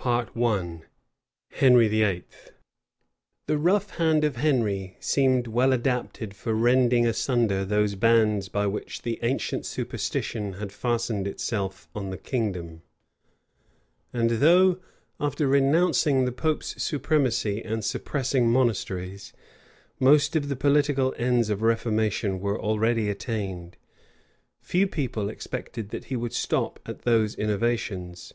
[0.00, 0.82] CHAPTER XXXII.
[1.48, 2.24] HENRY VIII.
[3.46, 8.68] {1538.} THE rough hand of Henry seemed well adapted for rending asunder those bands by
[8.68, 12.82] which the ancient superstition had fastened itself on the kingdom;
[14.12, 14.78] and though,
[15.18, 19.32] after renouncing the pope's supremacy and suppressing monasteries,
[19.98, 23.76] most of the political ends of reformation were already attained,
[24.62, 28.32] few people expected that he would stop at those innovations.